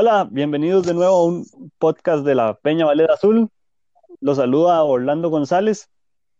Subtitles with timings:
[0.00, 1.44] Hola, bienvenidos de nuevo a un
[1.76, 3.50] podcast de la Peña Valera Azul.
[4.20, 5.90] Los saluda Orlando González.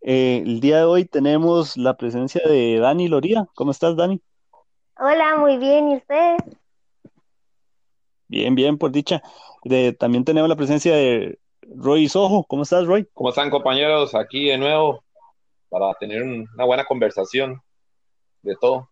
[0.01, 3.49] Eh, el día de hoy tenemos la presencia de Dani Loría.
[3.57, 4.23] ¿Cómo estás, Dani?
[4.97, 5.89] Hola, muy bien.
[5.89, 6.37] ¿Y usted?
[8.29, 9.25] Bien, bien, por dicha.
[9.99, 12.45] también tenemos la presencia de Roy Sojo.
[12.45, 13.09] ¿Cómo estás, Roy?
[13.13, 14.15] ¿Cómo están, compañeros?
[14.15, 15.03] Aquí de nuevo
[15.69, 17.61] para tener una buena conversación
[18.43, 18.89] de todo.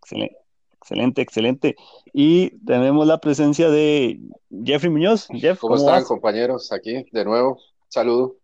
[0.00, 0.47] Excelente.
[0.80, 1.76] Excelente, excelente.
[2.12, 4.20] Y tenemos la presencia de
[4.64, 5.28] Jeffrey Muñoz.
[5.32, 6.72] Jeff, ¿cómo, están, compañeros?
[6.72, 7.58] Aquí de nuevo.
[7.88, 8.36] Saludo.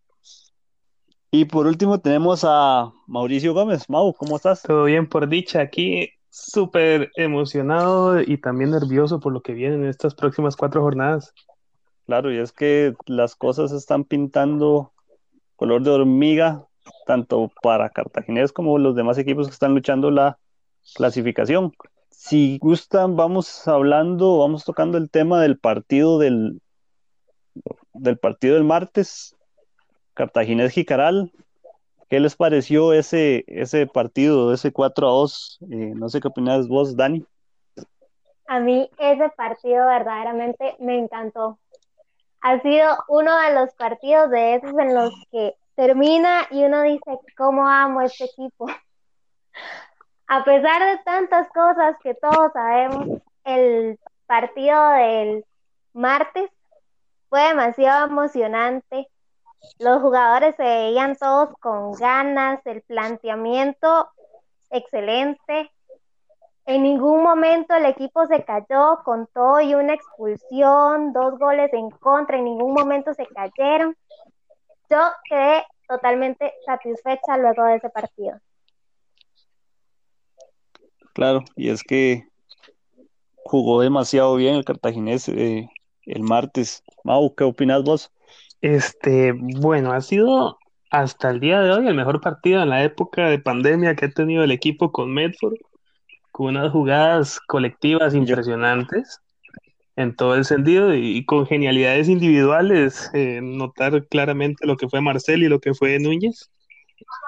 [1.30, 3.88] Y por último tenemos a Mauricio Gómez.
[3.88, 4.62] Mau, ¿cómo estás?
[4.62, 5.60] Todo bien, por dicha.
[5.60, 11.32] Aquí súper emocionado y también nervioso por lo que viene en estas próximas cuatro jornadas.
[12.06, 14.92] Claro, y es que las cosas están pintando
[15.56, 16.66] color de hormiga,
[17.06, 20.38] tanto para Cartaginés como los demás equipos que están luchando la
[20.94, 21.72] clasificación.
[22.16, 26.62] Si gustan, vamos hablando, vamos tocando el tema del partido del,
[27.92, 29.36] del partido del martes,
[30.14, 31.32] Cartaginés Jicaral.
[32.08, 35.58] ¿Qué les pareció ese, ese partido, ese 4 a 2?
[35.62, 37.26] Eh, no sé qué opinas vos, Dani.
[38.46, 41.58] A mí ese partido verdaderamente me encantó.
[42.40, 47.18] Ha sido uno de los partidos de esos en los que termina y uno dice,
[47.36, 48.66] ¿cómo amo este equipo?
[50.26, 55.44] a pesar de tantas cosas que todos sabemos, el partido del
[55.92, 56.50] martes
[57.28, 59.08] fue demasiado emocionante.
[59.78, 64.10] Los jugadores se veían todos con ganas, el planteamiento
[64.70, 65.70] excelente.
[66.66, 71.90] En ningún momento el equipo se cayó con todo y una expulsión, dos goles en
[71.90, 73.94] contra, en ningún momento se cayeron.
[74.88, 74.98] Yo
[75.28, 78.38] quedé totalmente satisfecha luego de ese partido.
[81.14, 82.24] Claro, y es que
[83.36, 85.68] jugó demasiado bien el cartaginés eh,
[86.06, 86.82] el martes.
[87.04, 88.10] Mau, ¿qué opinas vos?
[88.60, 90.58] Este, bueno, ha sido
[90.90, 94.10] hasta el día de hoy el mejor partido en la época de pandemia que ha
[94.10, 95.54] tenido el equipo con Medford,
[96.32, 99.20] con unas jugadas colectivas impresionantes
[99.94, 105.44] en todo el sentido y, con genialidades individuales, eh, notar claramente lo que fue Marcel
[105.44, 106.50] y lo que fue Núñez,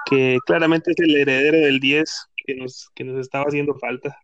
[0.05, 4.17] que claramente es el heredero del 10 que nos, que nos estaba haciendo falta.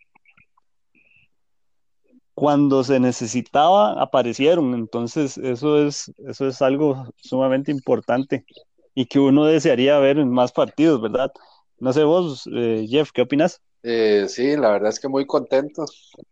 [2.33, 4.73] Cuando se necesitaba, aparecieron.
[4.73, 8.45] Entonces, eso es, eso es algo sumamente importante
[8.95, 11.31] y que uno desearía ver en más partidos, ¿verdad?
[11.79, 13.61] No sé vos, eh, Jeff, ¿qué opinas?
[13.83, 15.83] Eh, sí, la verdad es que muy contento,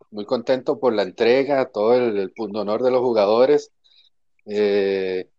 [0.10, 3.72] muy contento por la entrega, todo el, punto honor de los jugadores.
[4.46, 5.30] Eh,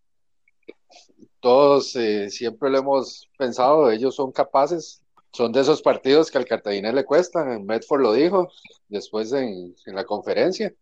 [1.41, 1.97] todos
[2.29, 5.02] siempre lo hemos pensado, ellos son capaces
[5.33, 8.51] son de esos partidos que al Cartagena le cuestan, Medford lo dijo
[8.89, 10.73] después en, la conferencia,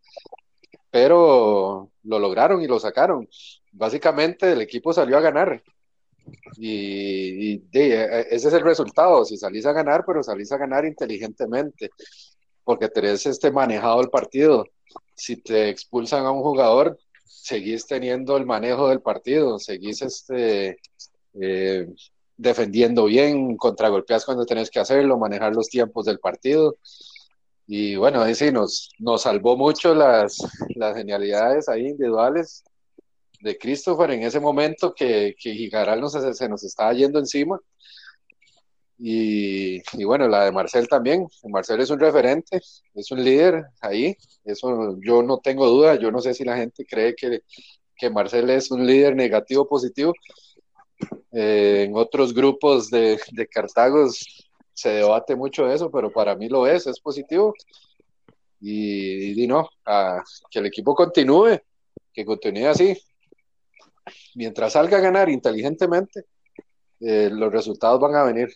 [0.90, 3.28] pero lo lograron y lo sacaron.
[3.72, 5.62] Básicamente el equipo salió a ganar
[6.56, 11.90] y, ese es el resultado, si salís a ganar, pero salís a ganar inteligentemente,
[12.64, 14.66] porque tenés este manejado el partido.
[15.14, 20.78] Si te expulsan a un jugador, seguís teniendo el manejo del partido, seguís este...
[21.40, 21.86] Eh,
[22.40, 26.76] defendiendo bien, contragolpeas cuando tenés que hacerlo, manejar los tiempos del partido.
[27.66, 30.38] Y bueno, ahí sí, nos, nos salvó mucho las,
[30.74, 32.64] las genialidades ahí individuales
[33.40, 37.58] de Christopher en ese momento que, que Gigaral nos, se nos estaba yendo encima.
[38.98, 41.26] Y, y, bueno, la de Marcel también.
[41.44, 42.60] Marcel es un referente,
[42.94, 44.16] es un líder ahí.
[44.44, 45.94] Eso yo no tengo duda.
[45.96, 47.42] Yo no sé si la gente cree que,
[48.00, 50.12] que Marcel es un líder negativo o positivo,
[51.32, 56.66] eh, en otros grupos de, de Cartagos se debate mucho eso, pero para mí lo
[56.66, 57.54] es, es positivo.
[58.60, 59.68] Y, y no,
[60.50, 61.58] que el equipo continúe,
[62.12, 62.96] que continúe así.
[64.34, 66.24] Mientras salga a ganar inteligentemente,
[67.00, 68.48] eh, los resultados van a venir.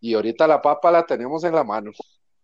[0.00, 1.92] Y ahorita la papa la tenemos en la mano.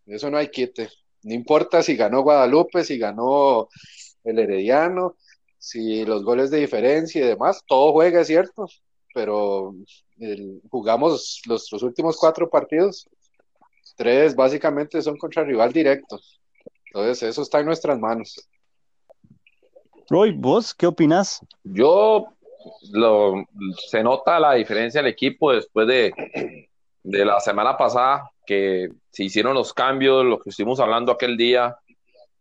[0.05, 0.89] Eso no hay quite.
[1.23, 3.69] No importa si ganó Guadalupe, si ganó
[4.23, 5.15] el Herediano,
[5.57, 8.65] si los goles de diferencia y demás, todo juega, es cierto,
[9.13, 9.73] pero
[10.69, 13.07] jugamos los, últimos cuatro partidos,
[13.95, 16.19] tres básicamente son contra rival directo.
[16.85, 18.47] Entonces, eso está en nuestras manos.
[20.09, 21.39] Roy, ¿vos qué opinas?
[21.63, 22.27] Yo,
[22.91, 23.45] lo,
[23.87, 26.13] se nota la diferencia del equipo después de,
[27.03, 31.77] de la semana pasada, que se hicieron los cambios, lo que estuvimos hablando aquel día.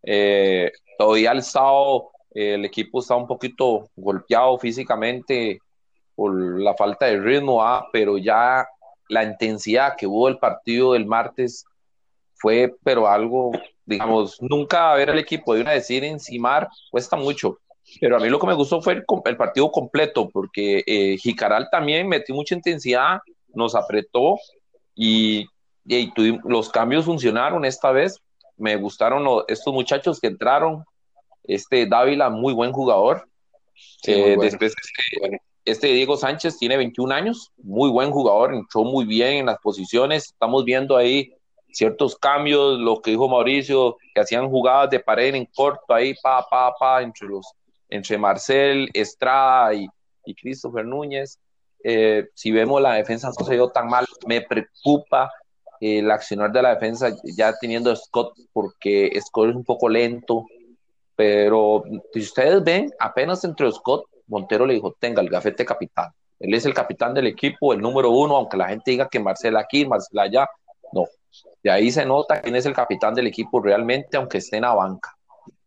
[0.02, 5.61] Eh, todavía el sábado el equipo está un poquito golpeado físicamente,
[6.20, 8.69] por la falta de ritmo, ah, pero ya
[9.08, 11.64] la intensidad que hubo el partido del martes
[12.34, 13.52] fue, pero algo
[13.87, 17.58] digamos, nunca ver al equipo de una decir encimar cuesta mucho.
[18.02, 22.06] Pero a mí lo que me gustó fue el, partido completo, porque eh, Jicaral también
[22.06, 23.20] metió mucha intensidad,
[23.55, 24.37] nos apretó
[24.94, 25.46] y,
[25.87, 26.12] y
[26.44, 28.20] los cambios funcionaron esta vez.
[28.58, 30.84] Me gustaron estos muchachos que entraron.
[31.44, 33.26] Este Dávila, muy buen jugador.
[34.06, 34.75] Eh, después,
[35.19, 35.40] este,
[35.70, 40.26] este, Diego Sánchez tiene 21 años, muy buen jugador, entró muy bien en las posiciones.
[40.26, 41.32] Estamos viendo ahí
[41.72, 46.44] ciertos cambios, lo que dijo Mauricio, que hacían jugadas de pared en corto ahí, pa,
[46.49, 47.46] pa, pa, entre los,
[47.88, 49.87] entre Marcel, Estrada y,
[50.25, 51.38] y Christopher Núñez.
[51.82, 55.31] Eh, si vemos la defensa no se dio tan mal, me preocupa
[55.81, 60.44] el accionar de la defensa ya teniendo a Scott, porque Scott es un poco lento,
[61.17, 66.11] pero si ustedes ven, apenas entre Scott, Montero le dijo, tenga el gafete capitán.
[66.38, 69.56] Él es el capitán del equipo, el número uno, aunque la gente diga que Marcel
[69.56, 70.49] aquí, Marcel allá,
[70.93, 71.05] no,
[71.62, 74.75] de ahí se nota quién es el capitán del equipo realmente, aunque esté en la
[74.75, 75.15] banca.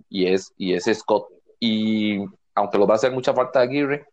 [0.10, 1.28] Y es, y es Scott.
[1.60, 2.20] Y
[2.56, 4.06] aunque lo va a hacer mucha falta de Aguirre,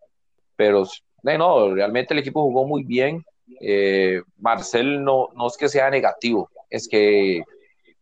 [0.57, 0.85] pero
[1.23, 3.25] no, realmente el equipo jugó muy bien.
[3.61, 7.43] Eh, Marcel no, no es que sea negativo, es que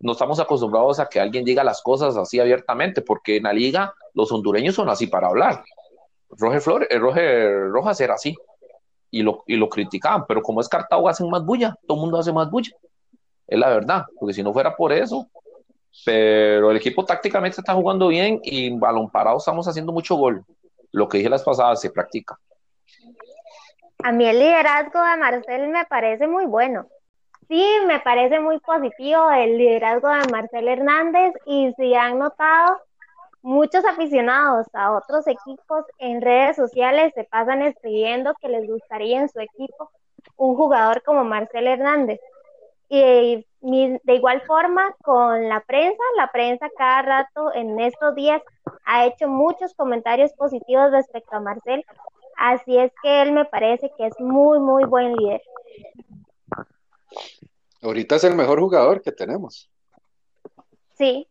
[0.00, 3.94] no estamos acostumbrados a que alguien diga las cosas así abiertamente, porque en la liga
[4.14, 5.64] los hondureños son así para hablar.
[6.30, 8.36] Roger, Flores, eh, Roger Rojas era así
[9.10, 12.18] y lo, y lo criticaban, pero como es Cartago hacen más bulla, todo el mundo
[12.18, 12.72] hace más bulla
[13.48, 15.26] es la verdad, porque si no fuera por eso,
[16.04, 20.44] pero el equipo tácticamente está jugando bien y balón parado estamos haciendo mucho gol.
[20.92, 22.38] Lo que dije las pasadas se practica.
[24.04, 26.86] A mí el liderazgo de Marcel me parece muy bueno.
[27.48, 32.78] Sí, me parece muy positivo el liderazgo de Marcel Hernández y si han notado,
[33.48, 39.30] muchos aficionados a otros equipos en redes sociales se pasan escribiendo que les gustaría en
[39.30, 39.90] su equipo
[40.36, 42.20] un jugador como Marcel Hernández.
[42.90, 48.42] Y de igual forma con la prensa, la prensa cada rato en estos días
[48.84, 51.84] ha hecho muchos comentarios positivos respecto a Marcel,
[52.36, 55.42] así es que él me parece que es muy, muy buen líder.
[57.80, 59.70] Ahorita es el mejor jugador que tenemos.
[60.98, 61.26] Sí.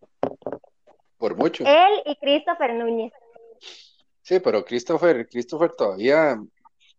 [1.17, 1.63] Por mucho.
[1.65, 3.11] Él y Christopher Núñez.
[4.21, 6.37] Sí, pero Christopher, Christopher todavía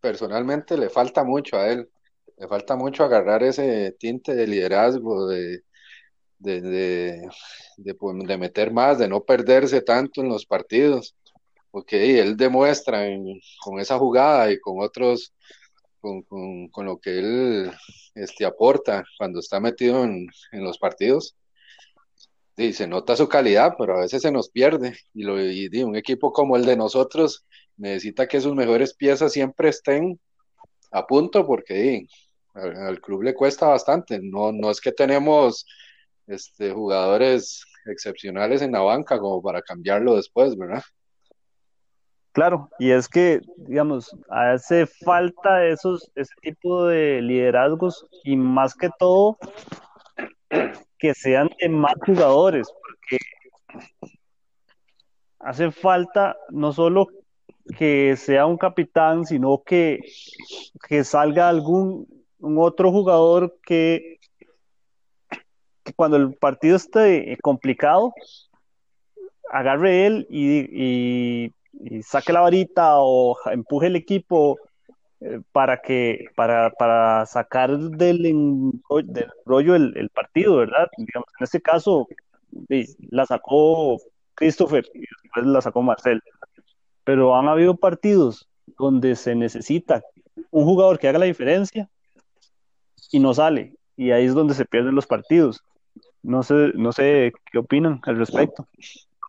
[0.01, 1.89] personalmente le falta mucho a él.
[2.37, 5.63] Le falta mucho agarrar ese tinte de liderazgo, de,
[6.39, 7.29] de,
[7.99, 11.17] pues, de, meter más, de no perderse tanto en los partidos,
[11.71, 13.05] porque él demuestra
[13.61, 15.35] con esa jugada y con otros,
[16.01, 17.73] con, con, lo que él
[18.15, 21.37] este, aporta cuando está metido en, los partidos.
[22.59, 24.97] Y se nota su calidad, pero a veces se nos pierde.
[25.15, 27.47] Y, lo, y un equipo como el de nosotros
[27.77, 30.19] necesita que sus mejores piezas siempre estén
[30.91, 32.07] a punto, porque
[32.55, 34.19] al, club le cuesta bastante.
[34.21, 35.67] No, no es que tenemos
[36.27, 40.83] este, jugadores excepcionales en la banca como para cambiarlo después, ¿verdad?
[42.33, 48.91] Claro, y es que, digamos, hace falta esos, ese tipo de liderazgos y más que
[48.99, 49.39] todo
[50.99, 53.19] que sean de más jugadores, porque
[55.39, 57.09] hace falta no solo
[57.77, 60.01] que sea un capitán, sino que,
[60.89, 62.07] que salga algún
[62.41, 64.19] otro jugador que,
[65.97, 68.13] cuando el partido esté complicado,
[69.51, 71.53] agarre él y,
[72.03, 74.59] saque la varita o empuje el equipo
[75.53, 80.89] para que para, sacar del, del rollo el, partido, ¿verdad?
[80.97, 82.07] Digamos, en este caso
[83.11, 83.99] la sacó
[84.35, 86.23] Christopher y después la sacó Marcel.
[87.05, 88.49] Pero han habido partidos
[88.79, 90.03] donde se necesita
[90.51, 91.89] un jugador que haga la diferencia
[93.11, 93.75] y no sale.
[93.97, 95.63] Y ahí es donde se pierden los partidos.
[96.23, 98.69] No sé, no sé qué opinan al respecto.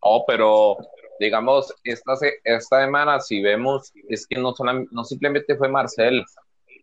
[0.01, 0.77] Oh, pero
[1.19, 4.53] digamos, esta, esta semana, si vemos, es que no,
[4.91, 6.23] no simplemente fue Marcel,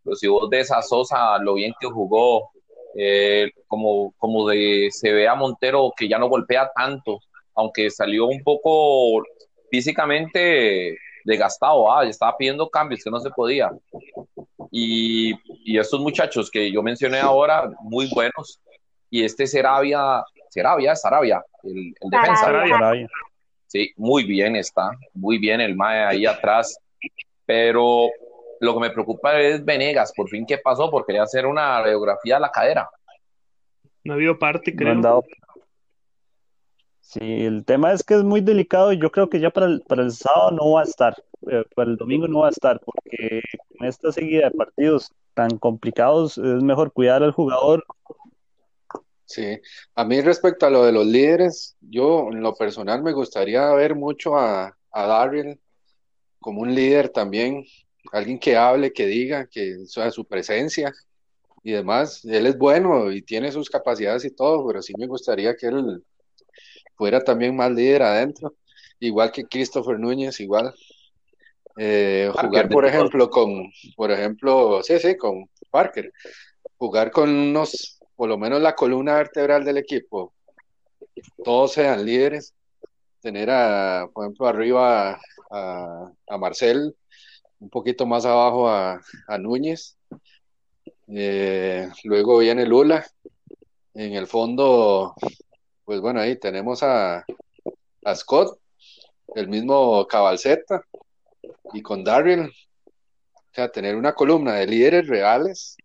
[0.05, 2.51] pero si vos ves a Sosa, lo bien que jugó,
[2.95, 7.21] eh, como, como de, se ve a Montero que ya no golpea tanto,
[7.55, 9.23] aunque salió un poco
[9.71, 13.71] físicamente desgastado, ah, estaba pidiendo cambios que no se podía.
[14.71, 18.61] Y, y estos muchachos que yo mencioné ahora, muy buenos.
[19.11, 22.45] Y este Serabia, Serabia, Sarabia, el, el defensa.
[22.45, 23.09] Sarabia.
[23.77, 26.79] Sí, muy bien está, muy bien el Mae ahí atrás.
[27.45, 28.09] Pero
[28.59, 30.91] lo que me preocupa es Venegas, por fin, ¿qué pasó?
[30.91, 32.89] Porque quería hacer una radiografía de la cadera.
[34.03, 35.23] No ha habido parte, creo.
[37.01, 39.83] Sí, el tema es que es muy delicado y yo creo que ya para el,
[39.83, 41.15] para el sábado no va a estar,
[41.51, 43.43] eh, para el domingo no va a estar, porque
[43.79, 47.85] en esta seguida de partidos tan complicados es mejor cuidar al jugador
[49.27, 49.61] Sí,
[49.97, 53.97] a mí respecto a lo de los líderes, yo en lo personal me gustaría ver
[53.97, 55.61] mucho a, a Darryl
[56.39, 57.65] como un líder también,
[58.13, 60.93] alguien que hable, que diga, que sea su presencia
[61.65, 62.25] y demás.
[62.25, 66.05] Él es bueno y tiene sus capacidades y todo, pero sí me gustaría que él
[66.95, 68.55] fuera también más líder adentro,
[69.01, 70.73] igual que Christopher Núñez, igual.
[71.77, 76.13] Eh, jugar, por ejemplo, con, por ejemplo, sí, sí, con Parker,
[76.79, 80.33] jugar con unos, por lo menos la columna vertebral del equipo,
[81.45, 82.55] todos sean líderes,
[83.21, 85.21] tener a, por ejemplo, arriba
[85.51, 86.97] a, Marcel,
[87.61, 89.97] un poquito más abajo a, a Núñez,
[91.09, 93.07] eh, luego viene Lula,
[93.95, 95.15] en el fondo,
[95.85, 97.25] pues bueno, ahí tenemos a,
[98.05, 98.59] a Scott,
[99.35, 100.83] el mismo Cabalceta,
[101.73, 105.77] y con Darryl, o sea, tener una columna de líderes reales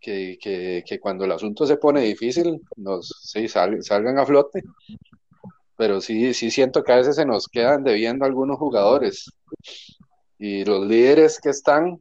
[0.00, 4.62] que, que, que cuando el asunto se pone difícil, nos sí, salgan a flote.
[5.76, 9.30] Pero sí, sí siento que a veces se nos quedan debiendo algunos jugadores.
[10.38, 12.00] Y los líderes que están,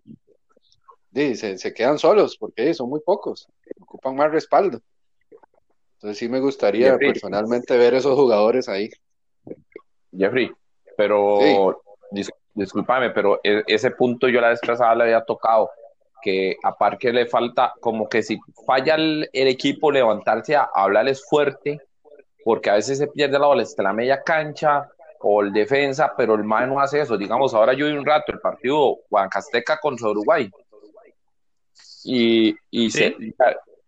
[1.13, 3.47] sí, se, se quedan solos porque son muy pocos,
[3.79, 4.79] ocupan más respaldo.
[5.95, 7.13] Entonces sí me gustaría Jeffrey.
[7.13, 8.89] personalmente ver esos jugadores ahí.
[10.15, 10.51] Jeffrey,
[10.95, 15.69] pero dis- discúlpame, pero e- ese punto yo la vez pasada le había tocado,
[16.21, 21.25] que a Parker le falta, como que si falla el, el equipo levantarse a hablarles
[21.27, 21.81] fuerte,
[22.43, 26.36] porque a veces se pierde la bola hasta la media cancha o el defensa, pero
[26.36, 27.17] el MAE no hace eso.
[27.17, 30.50] Digamos, ahora yo vi un rato el partido Huancasteca contra Uruguay.
[32.03, 33.00] Y, y Sí.
[33.00, 33.15] se-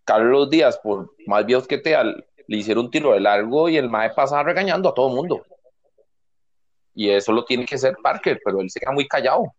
[0.04, 3.88] Carlos Díaz, por más viejos que te le hicieron un tiro de largo y el
[3.88, 5.44] MAE pasaba regañando a todo el mundo.
[6.94, 9.54] Y eso lo tiene que hacer Parker, pero él se queda muy callado.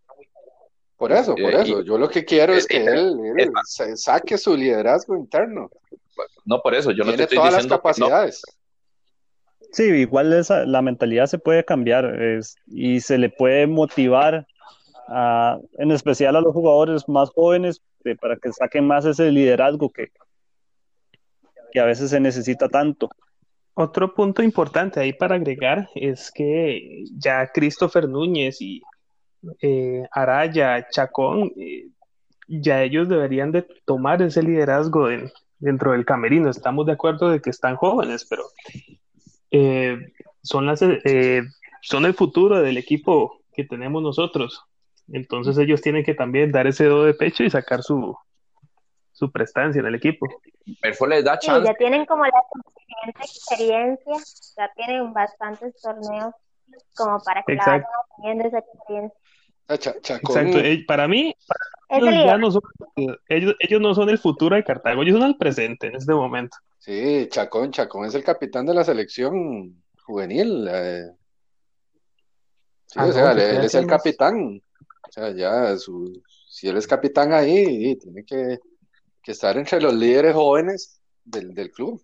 [1.01, 1.81] Por eso, por Eh, eso.
[1.81, 3.51] Yo lo que quiero es que él, él
[3.96, 5.67] saque su liderazgo interno.
[6.46, 8.08] No por eso, yo no te Tiene estoy todas las diciendo que no.
[8.08, 8.43] capacidades.
[9.72, 14.46] Sí, igual esa, la mentalidad se puede cambiar es- y se le puede motivar,
[15.08, 17.81] a- en especial a los jugadores más jóvenes,
[18.22, 20.12] para que saquen más ese liderazgo que,
[21.72, 23.10] que a veces se necesita tanto.
[23.74, 28.84] Otro punto importante ahí para agregar es que ya Christopher Núñez y
[29.62, 31.88] eh, Araya, Chacón, eh,
[32.48, 36.50] ya ellos deberían de tomar ese liderazgo en- dentro del camerino.
[36.50, 38.44] Estamos de acuerdo de que están jóvenes, pero
[39.52, 39.98] eh,
[40.42, 41.44] son las, eh,
[41.82, 44.64] son el futuro del equipo que tenemos nosotros.
[45.12, 48.18] Entonces ellos tienen que también dar ese do de pecho y sacar su,
[49.12, 50.28] su prestancia en el equipo.
[50.82, 51.68] Perfo les da Sí, chance.
[51.68, 54.14] ya tienen como la suficiente experiencia,
[54.58, 56.34] ya tienen bastantes torneos
[56.96, 58.48] como para que la vayan Exacto.
[58.48, 59.20] esa experiencia.
[60.01, 60.84] Chacón, Exacto.
[60.88, 61.34] Para mí,
[61.90, 62.62] ellos, ya no son,
[63.30, 66.58] ellos, ellos no son el futuro de Cartago, ellos son el presente en este momento.
[66.80, 70.68] sí, Chacón, Chacón es el capitán de la selección juvenil.
[70.70, 71.04] eh.
[72.88, 74.62] Sí, Ah, o sea, que él, es el capitán.
[75.08, 78.60] O sea, ya su, si él es capitán ahí, tiene que,
[79.24, 82.01] que estar entre los líderes jóvenes del, del club.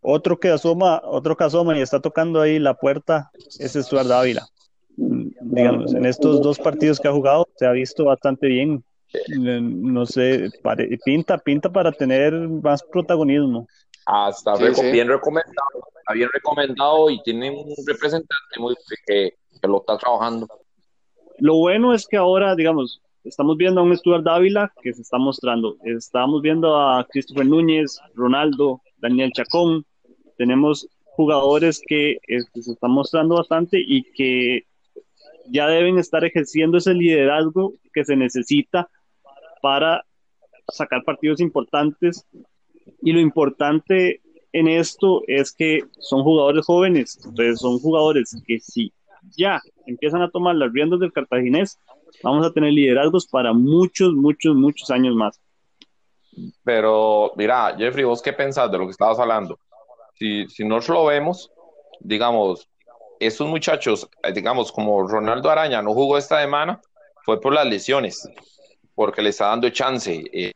[0.00, 4.46] Otro que asoma, otro que asoma y está tocando ahí la puerta es Stuart Dávila.
[4.96, 8.84] Mm, Digamos, en estos dos partidos que ha jugado se ha visto bastante bien.
[9.12, 13.66] Eh, No sé, pare- pinta, pinta para tener más protagonismo.
[14.06, 14.90] Hasta Sí, reco- sí.
[14.92, 18.74] bien recomendado, está bien recomendado y tiene un representante muy
[19.06, 20.46] que, que lo está trabajando.
[21.38, 25.18] Lo bueno es que ahora, digamos, estamos viendo a un Stuart Dávila que se está
[25.18, 25.76] mostrando.
[25.84, 29.84] Estamos viendo a Christopher Núñez, Ronaldo, Daniel Chacón.
[30.38, 34.64] Tenemos jugadores que eh, que se están mostrando bastante y que
[35.50, 38.88] ya deben estar ejerciendo ese liderazgo que se necesita
[39.60, 40.04] para
[40.68, 42.26] sacar partidos importantes.
[43.02, 44.20] Y lo importante
[44.52, 48.92] en esto es que son jugadores jóvenes, entonces son jugadores que si
[49.36, 51.78] ya empiezan a tomar las riendas del cartaginés,
[52.22, 55.40] vamos a tener liderazgos para muchos, muchos, muchos años más.
[56.64, 59.58] Pero mira, Jeffrey, ¿vos qué pensás de lo que estabas hablando?
[60.18, 61.50] Si, si nosotros lo vemos,
[62.00, 62.68] digamos,
[63.20, 66.80] estos muchachos, eh, digamos, como Ronaldo Araña no jugó esta semana,
[67.24, 68.28] fue por las lesiones,
[68.94, 70.24] porque le está dando chance.
[70.32, 70.52] eh,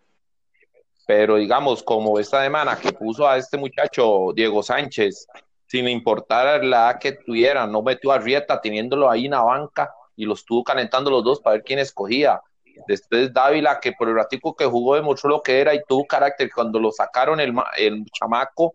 [1.07, 5.27] pero digamos, como esta semana que puso a este muchacho Diego Sánchez,
[5.67, 9.93] sin importar la edad que tuviera, no metió a Rieta teniéndolo ahí en la banca
[10.17, 12.41] y lo estuvo calentando los dos para ver quién escogía.
[12.87, 16.51] Después Dávila, que por el ratico que jugó demostró lo que era y tuvo carácter.
[16.55, 18.75] Cuando lo sacaron el, el chamaco,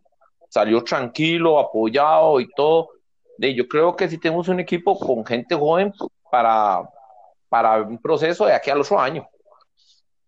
[0.58, 2.90] salió tranquilo, apoyado y todo.
[3.38, 5.94] De, yo creo que si tenemos un equipo con gente joven
[6.32, 6.82] para,
[7.48, 9.28] para un proceso de aquí al otro año.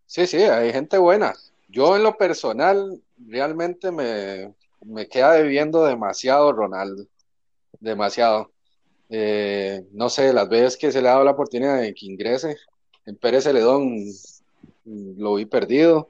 [0.05, 1.33] Sí, sí, hay gente buena.
[1.67, 4.53] Yo en lo personal, realmente me,
[4.86, 7.05] me queda debiendo demasiado Ronaldo,
[7.79, 8.51] demasiado.
[9.09, 12.55] Eh, no sé, las veces que se le ha dado la oportunidad de que ingrese,
[13.07, 14.05] en Pérez Celedón
[14.86, 16.09] mm, lo vi perdido.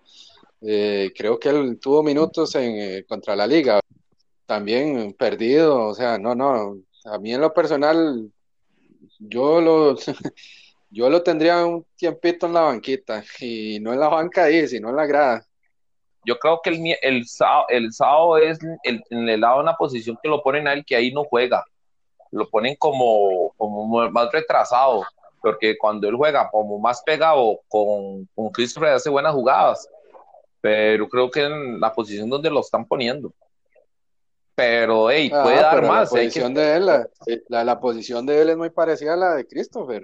[0.62, 3.80] Eh, creo que él tuvo minutos en, eh, contra la liga,
[4.50, 6.76] también perdido, o sea, no, no,
[7.06, 8.32] a mí en lo personal,
[9.20, 9.96] yo lo,
[10.90, 14.90] yo lo tendría un tiempito en la banquita, y no en la banca ahí, sino
[14.90, 15.46] en la grada.
[16.26, 17.24] Yo creo que el, el,
[17.70, 20.84] el sábado es el, en el lado de una posición que lo ponen a él
[20.84, 21.64] que ahí no juega.
[22.32, 25.04] Lo ponen como, como más retrasado,
[25.42, 29.88] porque cuando él juega como más pegado con, con Christopher hace buenas jugadas,
[30.60, 33.32] pero creo que en la posición donde lo están poniendo.
[34.60, 36.12] Pero, hey, Ah, puede dar más.
[36.12, 37.08] La posición que- de él, la,
[37.48, 40.04] la- la posición de él es muy parecida a la de Christopher.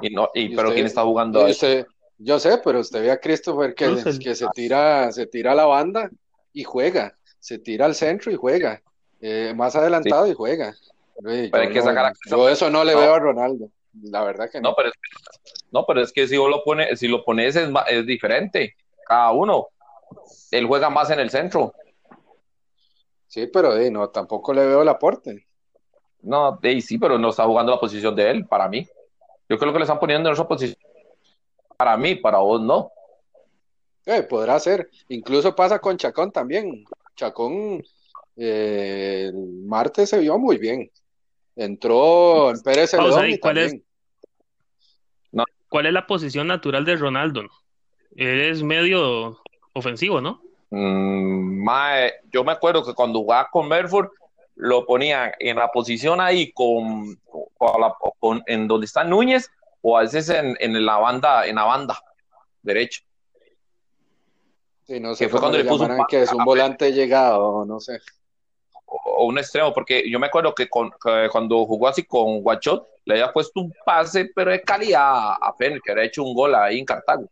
[0.00, 1.50] y no, y, Y pero usted- ¿quién está jugando ahí?
[1.50, 1.84] usted-
[2.18, 4.18] yo sé, pero usted ve a Christopher que, Russell.
[4.20, 6.08] que se tira, se tira a la banda
[6.52, 8.80] y juega, se tira al centro y juega,
[9.20, 10.72] eh, más adelantado y juega.
[11.24, 13.00] Oye, Pero hay que no- sacar a yo eso no le No.
[13.00, 13.70] veo a Ronaldo,
[14.04, 14.68] la verdad que no.
[14.70, 15.08] No, pero es que,
[15.72, 18.76] no, pero es que si vos lo pones, si lo pones es, es diferente.
[19.04, 19.66] Cada uno.
[20.52, 21.72] Él juega más en el centro.
[23.28, 25.46] Sí, pero eh, no, tampoco le veo el aporte.
[26.22, 28.86] No, hey, sí, pero no está jugando la posición de él, para mí.
[29.48, 30.78] Yo creo que le están poniendo en esa posición.
[31.76, 32.90] Para mí, para vos no.
[34.06, 34.90] Eh, podrá ser.
[35.08, 36.84] Incluso pasa con Chacón también.
[37.14, 37.82] Chacón
[38.36, 40.90] eh, el martes se vio muy bien.
[41.56, 43.76] Entró en Pérez Pausa y ¿cuál es?
[45.68, 47.42] ¿Cuál es la posición natural de Ronaldo?
[48.16, 49.38] Él es medio
[49.74, 50.40] ofensivo, ¿no?
[50.70, 54.08] Mm, mae, yo me acuerdo que cuando jugaba con Medford,
[54.56, 57.16] lo ponían en la posición ahí con,
[57.56, 59.50] con la- con- en donde está Núñez,
[59.82, 62.02] o a veces en, en la banda, en la banda
[62.62, 63.00] derecha.
[64.86, 67.64] Sí, no sé Que fue cuando le puso un que es un la volante llegado,
[67.64, 68.00] no sé.
[68.86, 72.40] o, o un extremo, porque yo me acuerdo que, con- que cuando jugó así con
[72.42, 76.34] Guachot, le había puesto un pase, pero de calidad a, Fener, que había hecho un
[76.34, 77.28] gol ahí en Cartago.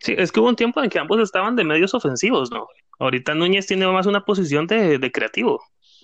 [0.00, 2.66] Sí, es que hubo un tiempo en que ambos estaban de medios ofensivos, ¿no?
[2.98, 5.60] Ahorita Núñez tiene más una posición de, de creativo,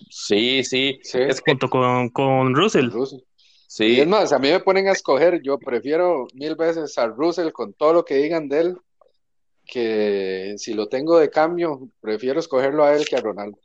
[0.09, 2.91] Sí, sí, Sí, es que junto con, con Russell.
[2.91, 3.21] Russell.
[3.21, 3.25] Y
[3.67, 7.53] sí, es más, a mí me ponen a escoger, yo prefiero mil veces a Russell
[7.53, 8.77] con todo lo que digan de él,
[9.67, 13.59] que si lo tengo de cambio, prefiero escogerlo a él que a Ronaldo.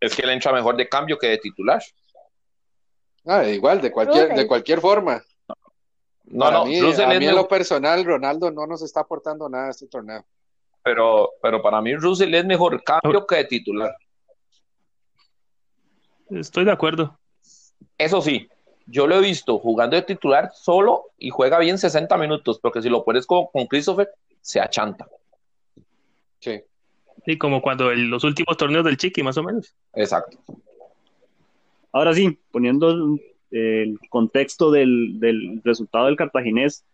[0.00, 1.82] es que él entra mejor de cambio que de titular.
[3.26, 5.22] Ah, igual, de cualquier, de cualquier forma.
[6.26, 9.00] No, Para no, mí, Russell a es mí en lo personal, Ronaldo no nos está
[9.00, 10.24] aportando nada a este torneo.
[10.82, 13.94] pero, pero para mí Russell es mejor cambio que de titular.
[16.30, 17.18] Estoy de acuerdo.
[17.98, 18.48] Eso sí,
[18.86, 22.88] yo lo he visto jugando de titular solo y juega bien 60 minutos, porque si
[22.88, 24.08] lo pones con, con Christopher,
[24.40, 25.06] se achanta.
[26.40, 26.60] Sí.
[27.26, 29.74] Y como cuando en los últimos torneos del Chiqui, más o menos.
[29.94, 30.38] Exacto.
[31.92, 33.16] Ahora sí, poniendo
[33.50, 36.84] el, contexto del, del resultado del cartaginés,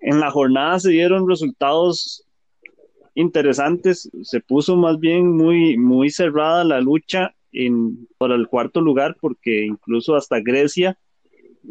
[0.00, 2.26] en la jornada se dieron resultados
[3.14, 9.16] interesantes, se puso más bien muy, muy cerrada la lucha en, por el cuarto lugar,
[9.20, 10.98] porque incluso hasta Grecia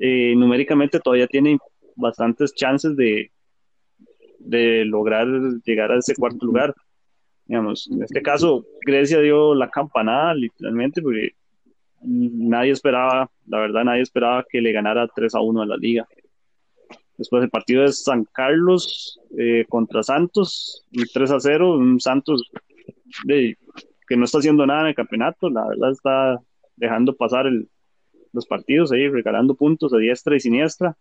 [0.01, 1.57] eh, numéricamente todavía tiene
[1.95, 3.31] bastantes chances de,
[4.39, 5.27] de lograr
[5.63, 6.73] llegar a ese cuarto lugar.
[7.45, 11.35] Digamos, en este caso, Grecia dio la campanada literalmente, porque
[12.01, 16.07] nadie esperaba, la verdad, nadie esperaba que le ganara 3 a 1 a la liga.
[17.17, 22.51] Después el partido de San Carlos eh, contra Santos, un 3 a 0, un Santos
[23.23, 23.57] de-
[24.07, 26.39] que no está haciendo nada en el campeonato, la verdad está
[26.75, 27.69] dejando pasar el-
[28.33, 30.95] los partidos ahí, regalando puntos a diestra y siniestra.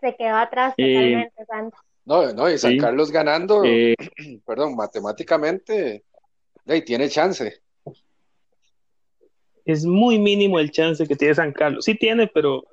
[0.00, 1.80] Se quedó atrás Eh, totalmente, Santos.
[2.06, 2.78] No, no, y San Sí.
[2.78, 3.94] Carlos ganando, Eh,
[4.46, 6.04] perdón, matemáticamente,
[6.66, 7.60] ahí tiene chance.
[9.70, 11.84] Es muy mínimo el chance que tiene San Carlos.
[11.84, 12.64] Sí tiene, pero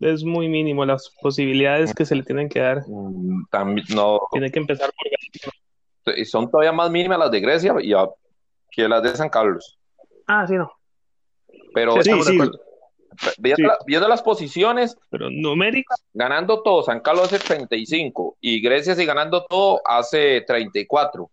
[0.00, 2.82] es muy mínimo las posibilidades que se le tienen que dar.
[2.86, 4.90] Mm, También, no, Tiene que empezar
[6.04, 6.16] por...
[6.18, 8.08] y son todavía más mínimas las de Grecia y a-
[8.70, 9.78] que las de San Carlos.
[10.26, 10.70] Ah, sí, no.
[11.72, 12.38] Pero Sí, sí,
[13.38, 13.62] viendo, sí.
[13.62, 19.04] la- viendo las posiciones, Pero numérico, ganando todo, San Carlos hace 35 y Grecia si
[19.06, 21.30] ganando todo hace 34.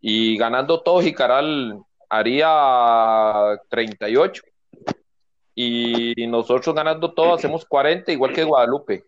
[0.00, 4.42] Y ganando todo, Jicaral haría 38.
[5.54, 9.04] Y nosotros ganando todo hacemos 40, igual que Guadalupe.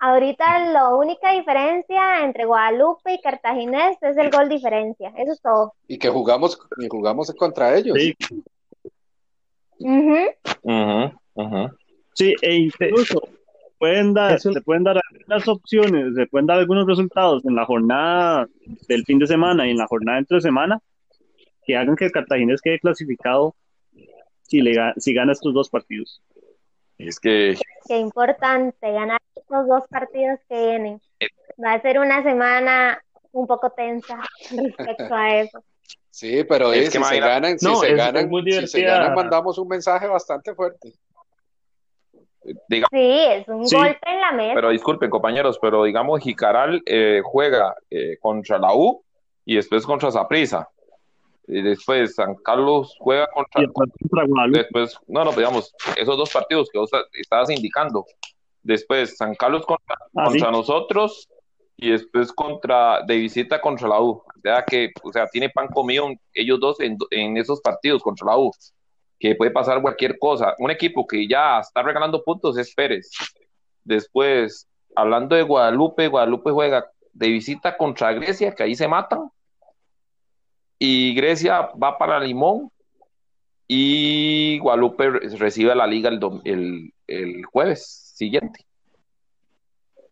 [0.00, 5.12] Ahorita la única diferencia entre Guadalupe y Cartaginés es el gol diferencia.
[5.16, 5.74] Eso es todo.
[5.88, 7.96] Y que jugamos, y jugamos contra ellos.
[7.98, 8.14] sí.
[9.78, 11.68] Ujú, ujú.
[12.14, 13.20] sí, e incluso
[13.78, 18.46] pueden dar, se pueden dar algunas opciones, se pueden dar algunos resultados en la jornada
[18.88, 20.80] del fin de semana y en la jornada entre semana
[21.64, 23.54] que hagan que el Cartaginés quede clasificado
[24.42, 26.22] si, le, si gana estos dos partidos.
[26.98, 27.56] Es que...
[27.86, 31.00] Qué importante ganar estos dos partidos que vienen.
[31.62, 34.18] Va a ser una semana un poco tensa
[34.50, 35.64] respecto a eso.
[36.10, 39.66] Sí, pero es, que si, se ganan, si, se ganan, si se ganan, mandamos un
[39.66, 40.92] mensaje bastante fuerte.
[42.40, 44.54] sí, es un golpe en la mesa.
[44.54, 49.04] Pero disculpen, compañeros, pero digamos, Jicaral eh, juega eh, contra la U
[49.44, 50.68] y después contra Zaprisa.
[51.46, 53.62] Y después San Carlos juega contra,
[54.50, 58.06] después no no digamos esos dos partidos que vos estabas indicando.
[58.62, 61.28] Después San Carlos contra, ah, contra nosotros
[61.76, 64.10] y después contra de visita contra la U.
[64.10, 68.26] O sea que o sea tiene pan comido ellos dos en, en esos partidos contra
[68.26, 68.50] la U
[69.18, 70.54] que puede pasar cualquier cosa.
[70.58, 73.10] Un equipo que ya está regalando puntos es Pérez.
[73.84, 79.28] Después hablando de Guadalupe Guadalupe juega de visita contra Grecia que ahí se matan
[80.78, 82.70] y Grecia va para Limón
[83.66, 86.10] y Guadalupe recibe la liga
[86.44, 88.64] el, el, jueves siguiente.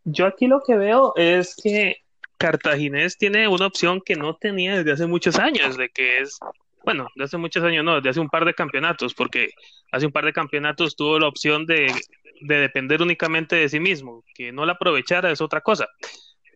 [0.05, 1.98] Yo aquí lo que veo es que
[2.38, 6.40] Cartaginés tiene una opción que no tenía desde hace muchos años, de que es,
[6.85, 9.51] bueno, desde hace muchos años no, desde hace un par de campeonatos, porque
[9.92, 11.92] hace un par de campeonatos tuvo la opción de,
[12.40, 15.87] de depender únicamente de sí mismo, que no la aprovechara es otra cosa.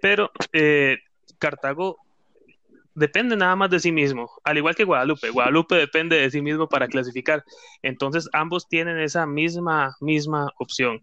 [0.01, 0.99] Pero eh,
[1.39, 1.99] Cartago
[2.97, 5.31] depende nada más de sí mismo, al igual que Guadalupe.
[5.31, 7.45] Guadalupe depende de sí mismo para clasificar.
[7.83, 11.01] Entonces, ambos tienen esa misma, misma opción.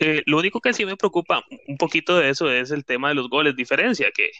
[0.00, 3.14] Eh, lo único que sí me preocupa un poquito de eso es el tema de
[3.14, 4.30] los goles, diferencia, que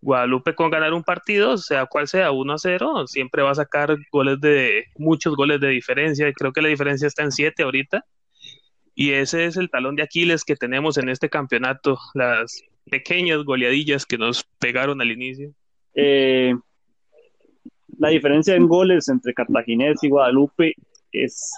[0.00, 3.96] Guadalupe con ganar un partido, sea cual sea, 1 a 0, siempre va a sacar
[4.12, 8.04] goles de, muchos goles de diferencia, creo que la diferencia está en 7 ahorita,
[8.94, 14.04] y ese es el talón de Aquiles que tenemos en este campeonato, las pequeñas goleadillas
[14.04, 15.54] que nos pegaron al inicio.
[15.94, 16.54] Eh,
[17.98, 20.74] la diferencia en goles entre Cartaginés y Guadalupe
[21.12, 21.52] es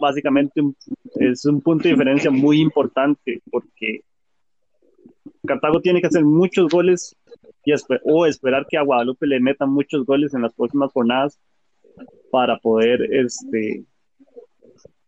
[0.00, 0.76] básicamente un,
[1.14, 4.00] es un punto de diferencia muy importante porque
[5.46, 7.16] Cartago tiene que hacer muchos goles
[7.64, 7.72] y
[8.04, 11.38] o esperar que a Guadalupe le metan muchos goles en las próximas jornadas
[12.30, 13.84] para poder este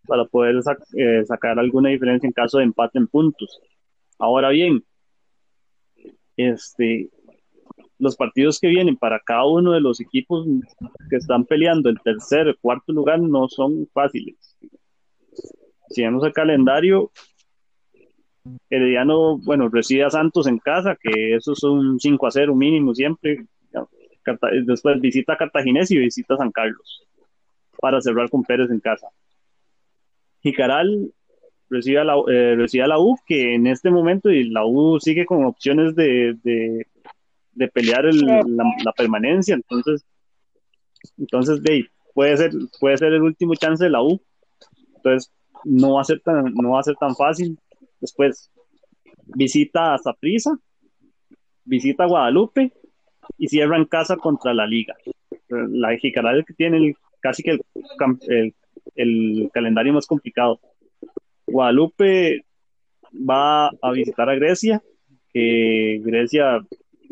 [0.06, 0.60] para poder
[0.96, 3.58] eh, sacar alguna diferencia en caso de empate en puntos.
[4.18, 4.84] Ahora bien,
[6.36, 7.08] este
[8.04, 10.46] los partidos que vienen para cada uno de los equipos
[11.08, 14.36] que están peleando el tercer, cuarto lugar no son fáciles.
[15.88, 17.10] Si vemos el calendario,
[18.68, 22.94] Herediano, bueno, recibe a Santos en casa, que eso es un 5 a 0 mínimo
[22.94, 23.46] siempre.
[24.66, 27.06] Después visita a Cartaginés y visita a San Carlos
[27.80, 29.08] para cerrar con Pérez en casa.
[30.42, 31.10] Jicaral
[31.70, 35.00] recibe a la, eh, recibe a la U, que en este momento y la U
[35.00, 36.36] sigue con opciones de
[37.72, 40.04] pelear la, permanencia, entonces,
[41.18, 41.60] entonces
[42.14, 44.20] puede ser, puede ser el último chance de la U,
[44.96, 45.32] entonces
[45.64, 47.58] no va a ser tan, no va a ser tan fácil.
[48.00, 48.50] Después
[49.26, 50.58] visita a Zaprisa,
[51.64, 52.72] visita a Guadalupe
[53.38, 54.94] y cierra en casa contra la Liga.
[55.48, 57.58] La Jicaral que tiene casi que
[58.28, 58.54] el,
[58.94, 60.60] el calendario más complicado.
[61.46, 62.44] Guadalupe
[63.12, 64.82] va a visitar a Grecia,
[65.32, 66.64] que Grecia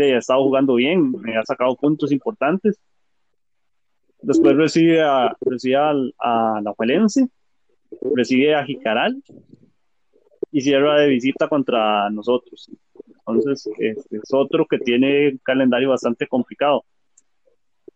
[0.02, 2.78] ha estado jugando bien, ha sacado puntos importantes.
[4.20, 5.92] Después recibe a, recibe a,
[6.62, 7.28] la Juelense,
[8.14, 9.22] recibe a Jicaral
[10.52, 12.70] y cierra de visita contra nosotros.
[13.26, 16.84] Entonces, este es otro que tiene un calendario bastante complicado.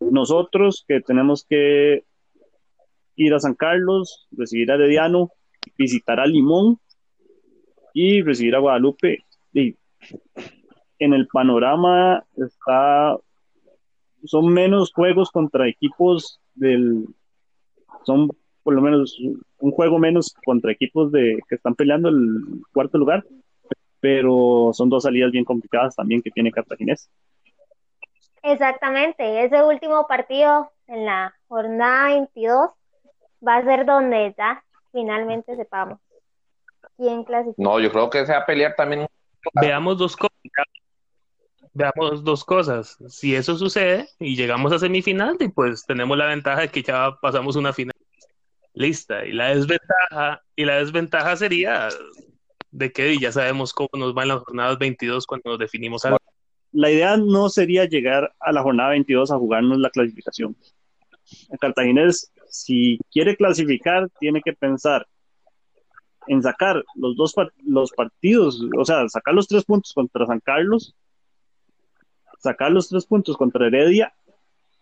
[0.00, 2.04] Nosotros que tenemos que
[3.16, 5.30] ir a San Carlos, recibir a Herediano,
[5.76, 6.78] visitar a Limón
[7.94, 9.24] y recibir a Guadalupe.
[9.52, 9.76] Y
[10.98, 13.16] en el panorama está
[14.24, 17.06] son menos juegos contra equipos del
[18.04, 18.30] son
[18.62, 19.18] por lo menos
[19.58, 23.24] un juego menos contra equipos de que están peleando el cuarto lugar
[24.00, 27.10] pero son dos salidas bien complicadas también que tiene Cartaginés.
[28.42, 32.70] Exactamente ese último partido en la jornada 22
[33.46, 35.98] va a ser donde ya finalmente sepamos
[36.96, 37.62] quién clasifica.
[37.62, 39.06] No yo creo que se va a pelear también
[39.60, 40.36] veamos dos cosas
[41.76, 42.96] veamos dos cosas.
[43.08, 47.56] Si eso sucede y llegamos a semifinal, pues tenemos la ventaja de que ya pasamos
[47.56, 47.94] una final
[48.72, 49.24] lista.
[49.26, 51.88] Y la desventaja, y la desventaja sería
[52.70, 56.18] de que ya sabemos cómo nos van las jornadas 22 cuando nos definimos algo.
[56.72, 60.56] La idea no sería llegar a la jornada 22 a jugarnos la clasificación.
[61.60, 65.06] Cartaginés, si quiere clasificar, tiene que pensar
[66.28, 67.34] en sacar los dos
[67.64, 70.94] los partidos, o sea, sacar los tres puntos contra San Carlos,
[72.38, 74.14] sacar los tres puntos contra Heredia,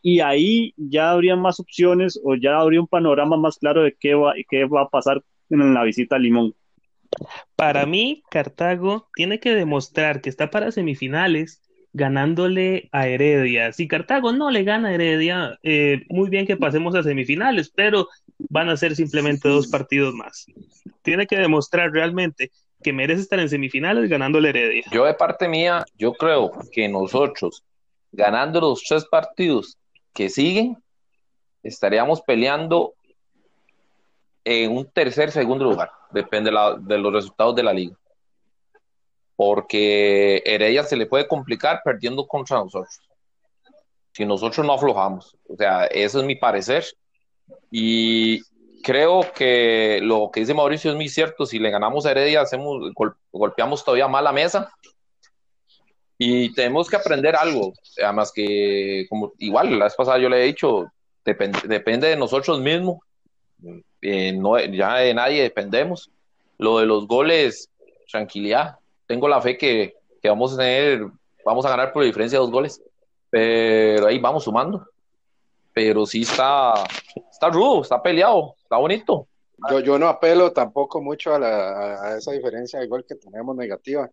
[0.02, 4.14] y ahí ya habría más opciones o ya habría un panorama más claro de qué
[4.14, 6.54] va, qué va a pasar en la visita a Limón.
[7.56, 11.62] Para mí, Cartago tiene que demostrar que está para semifinales
[11.94, 13.72] ganándole a Heredia.
[13.72, 18.08] Si Cartago no le gana a Heredia, eh, muy bien que pasemos a semifinales, pero
[18.50, 20.46] van a ser simplemente dos partidos más.
[21.02, 22.50] Tiene que demostrar realmente
[22.84, 24.84] que merece estar en semifinales ganándole a Heredia.
[24.92, 27.64] Yo de parte mía, yo creo que nosotros,
[28.12, 29.76] ganando los tres partidos
[30.12, 30.76] que siguen,
[31.64, 32.94] estaríamos peleando
[34.44, 35.90] en un tercer, segundo lugar.
[36.12, 37.96] Depende de los resultados de la liga
[39.36, 43.00] porque Heredia se le puede complicar perdiendo contra nosotros.
[44.12, 45.36] Si nosotros no aflojamos.
[45.48, 46.84] O sea, eso es mi parecer.
[47.70, 48.42] Y
[48.84, 51.46] creo que lo que dice Mauricio es muy cierto.
[51.46, 52.92] Si le ganamos a Heredia, hacemos,
[53.32, 54.70] golpeamos todavía más la mesa.
[56.16, 57.72] Y tenemos que aprender algo.
[58.02, 60.86] Además que, como igual, la vez pasada yo le he dicho,
[61.24, 62.98] depende, depende de nosotros mismos.
[64.00, 66.10] Eh, no, ya de nadie dependemos.
[66.58, 67.68] Lo de los goles,
[68.08, 71.06] tranquilidad tengo la fe que, vamos a tener,
[71.44, 72.82] vamos a ganar por diferencia de dos goles.
[73.30, 74.86] Pero ahí vamos sumando.
[75.74, 76.72] Pero sí está,
[77.30, 79.28] está rudo, está peleado, está bonito.
[79.70, 83.54] Yo, yo no apelo tampoco mucho a, la, a esa diferencia de gol que tenemos
[83.56, 84.10] negativa.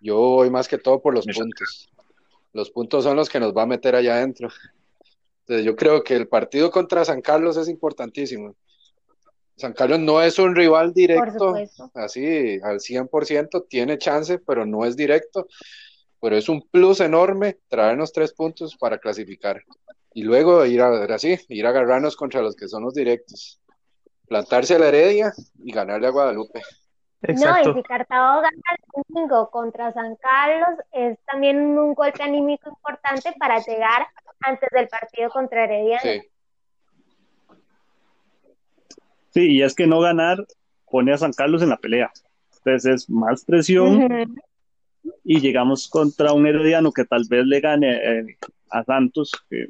[0.00, 1.88] Yo voy más que todo por los puntos.
[2.52, 4.48] Los puntos son los que nos va a meter allá adentro.
[5.40, 8.54] Entonces yo creo que el partido contra San Carlos es importantísimo.
[9.56, 11.54] San Carlos no es un rival directo,
[11.94, 15.46] así al 100%, tiene chance, pero no es directo.
[16.20, 19.62] Pero es un plus enorme traernos tres puntos para clasificar.
[20.14, 23.60] Y luego ir a así, ir a agarrarnos contra los que son los directos.
[24.28, 26.60] Plantarse a la Heredia y ganarle a Guadalupe.
[27.22, 32.68] No, y si Cartago gana el domingo contra San Carlos, es también un golpe anímico
[32.68, 34.06] importante para llegar
[34.40, 36.00] antes del partido contra Heredia.
[36.00, 36.22] Sí.
[39.30, 40.44] Sí, y es que no ganar
[40.90, 42.12] pone a San Carlos en la pelea.
[42.58, 44.36] Entonces es más presión
[45.24, 48.36] y llegamos contra un herediano que tal vez le gane eh,
[48.70, 49.68] a Santos, que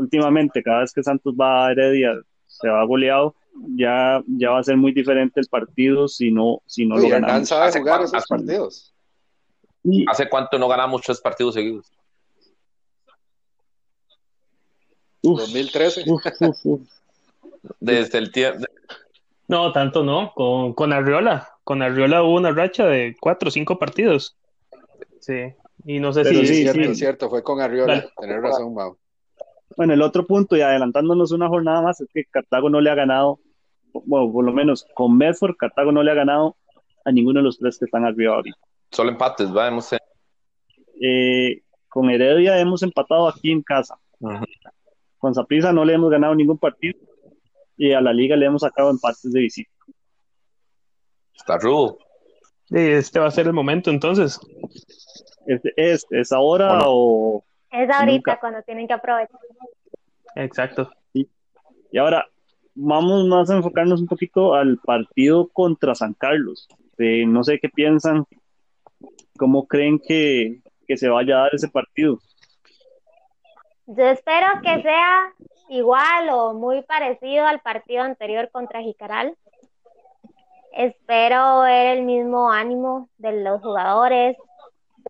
[0.00, 2.12] últimamente cada vez que Santos va a Heredia
[2.46, 3.34] se va goleado,
[3.76, 7.52] ya, ya va a ser muy diferente el partido si no, si no lo ganamos.
[7.52, 8.94] ¿Hace jugar esos partidos?
[10.08, 11.86] ¿Hace cuánto no ganamos tres partidos seguidos?
[15.22, 16.04] 2013.
[17.78, 18.64] Desde el tiempo
[19.50, 20.32] no, tanto no.
[20.32, 21.48] Con, con Arriola.
[21.64, 24.36] Con Arriola hubo una racha de cuatro o cinco partidos.
[25.18, 25.52] Sí.
[25.84, 26.46] Y no sé si.
[26.46, 27.28] Sí, cierto, cierto.
[27.28, 28.08] Fue con Arriola.
[28.20, 28.96] Tener razón, Mau.
[29.76, 32.94] Bueno, el otro punto, y adelantándonos una jornada más, es que Cartago no le ha
[32.94, 33.38] ganado,
[33.92, 36.56] bueno, por lo menos con Medford, Cartago no le ha ganado
[37.04, 38.58] a ninguno de los tres que están arriba ahorita.
[38.90, 39.90] Solo empates, vamos.
[41.00, 43.98] Eh, con Heredia hemos empatado aquí en casa.
[45.18, 46.98] Con Saprisa no le hemos ganado ningún partido
[47.76, 49.70] y a la liga le hemos sacado empates de visita.
[51.34, 51.98] Está rudo.
[52.68, 54.38] Este va a ser el momento entonces.
[55.76, 59.40] ¿Es, es, ahora o, Es ahorita cuando tienen que aprovechar.
[60.34, 60.90] Exacto.
[61.12, 62.26] Y ahora
[62.74, 66.68] vamos más a enfocarnos un poquito al partido contra San Carlos.
[66.98, 68.24] no sé qué piensan,
[69.38, 72.18] cómo creen que, que se vaya a dar ese partido.
[73.86, 75.32] Yo espero que sea
[75.68, 79.36] igual o muy parecido al partido anterior contra Jicaral.
[80.72, 84.36] Espero ver el mismo ánimo de los jugadores.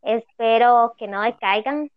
[0.02, 1.90] Espero que no decaigan.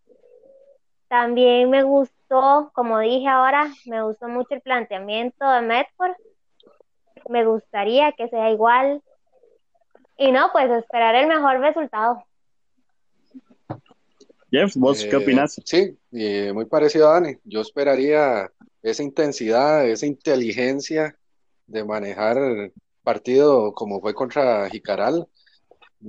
[1.08, 6.14] También me gustó, como dije ahora, me gustó mucho el planteamiento de Medford.
[7.28, 9.02] Me gustaría que sea igual.
[10.16, 12.24] Y no, pues esperar el mejor resultado.
[14.50, 15.60] Jeff, ¿vos qué eh, opinas?
[15.64, 15.98] Sí,
[16.52, 17.36] muy parecido a Dani.
[17.44, 18.50] Yo esperaría
[18.82, 21.18] esa intensidad, esa inteligencia
[21.66, 25.26] de manejar el partido como fue contra Jicaral.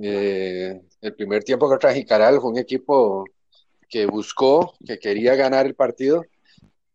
[0.00, 3.24] Eh, el primer tiempo contra Jicaral fue un equipo
[3.88, 6.24] que buscó, que quería ganar el partido.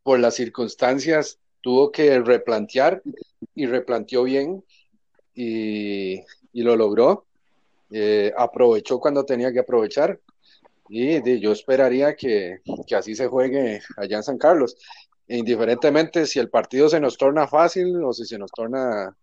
[0.04, 3.02] Por las circunstancias tuvo que replantear
[3.56, 4.64] y replanteó bien
[5.34, 6.22] y,
[6.54, 7.26] lo logró.
[7.92, 10.20] Eh, aprovechó cuando tenía que aprovechar
[10.94, 12.60] y, yo esperaría que,
[12.96, 14.76] así se juegue allá en San Carlos.
[15.28, 19.16] Indiferentemente si el partido se nos torna fácil o si se nos torna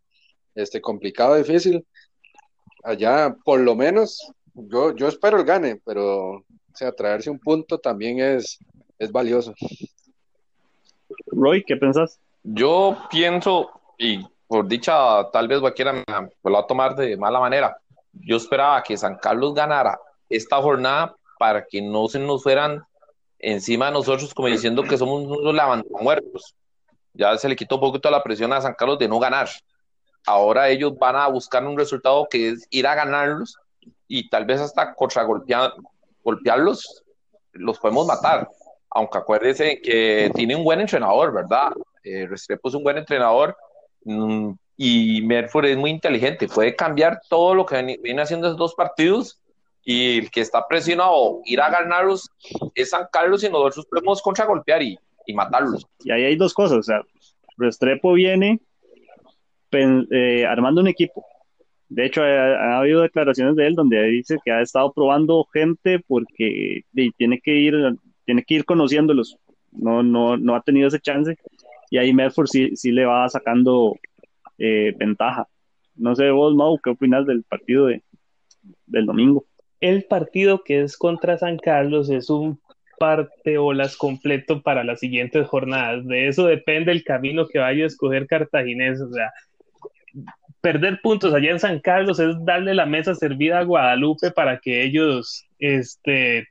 [0.55, 1.87] este, complicado, difícil,
[2.83, 6.45] allá por lo menos yo, yo espero el gane, pero
[6.79, 8.59] sea, traerse un punto también es,
[8.99, 9.55] es valioso.
[11.27, 12.21] Roy, ¿qué pensás?
[12.43, 16.05] Yo pienso, y por dicha, tal vez cualquiera me
[16.45, 17.77] lo va a tomar de mala manera.
[18.13, 22.85] Yo esperaba que San Carlos ganara esta jornada para que no se nos fueran
[23.39, 26.55] encima de nosotros como diciendo que somos unos muertos.
[27.13, 29.49] Ya se le quitó un poquito la presión a San Carlos de no ganar.
[30.27, 33.57] Ahora ellos van a buscar un resultado que es ir a ganarlos
[34.07, 35.25] y tal vez hasta contra
[36.29, 37.03] golpearlos,
[37.53, 38.49] los podemos matar.
[38.91, 41.73] Aunque acuérdense que tiene un buen entrenador, ¿verdad?
[42.05, 43.57] Eh, Restrepo es un buen entrenador
[44.05, 46.49] mm, y Merford es muy inteligente.
[46.49, 49.41] Puede cambiar todo lo que viene haciendo esos dos partidos
[49.85, 52.31] y el que está presionado ir a ganarlos
[52.75, 55.87] es San Carlos y nosotros podemos contragolpear y, y matarlos.
[56.01, 57.03] Y ahí hay dos cosas, o sea,
[57.57, 58.61] Restrepo viene
[59.73, 61.25] eh, armando un equipo.
[61.89, 66.83] De hecho, ha, habido declaraciones de él donde dice que ha estado probando gente porque
[67.17, 67.75] tiene que ir,
[68.25, 69.39] tiene que ir conociéndolos.
[69.73, 71.37] No, no, no ha tenido ese chance.
[71.91, 73.97] Y ahí Medford sí, sí le va sacando
[74.59, 75.49] eh, ventaja.
[75.97, 78.03] No sé vos, Mau, ¿qué opinas del partido de,
[78.87, 79.45] del domingo?
[79.81, 82.61] el partido que es contra San Carlos es un
[82.99, 86.05] parte olas completo para las siguientes jornadas.
[86.07, 89.01] De eso depende el camino que vaya a escoger Cartaginés.
[89.01, 89.33] O sea,
[90.61, 94.85] perder puntos allá en San Carlos es darle la mesa servida a Guadalupe para que
[94.85, 96.47] ellos este,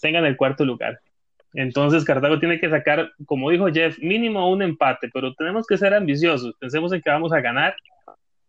[0.00, 1.00] tengan el cuarto lugar.
[1.54, 5.94] Entonces Cartago tiene que sacar, como dijo Jeff, mínimo un empate, pero tenemos que ser
[5.94, 6.54] ambiciosos.
[6.60, 7.74] Pensemos en que vamos a ganar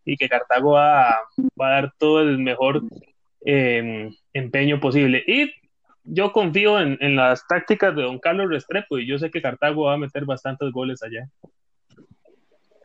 [0.05, 1.17] y que Cartago va, a
[1.57, 2.83] dar todo el mejor
[3.43, 5.23] Em, empeño posible.
[5.25, 5.51] Y
[6.03, 9.95] yo confío en, las tácticas de don Carlos Restrepo y yo sé que Cartago va
[9.95, 11.27] a meter bastantes goles allá.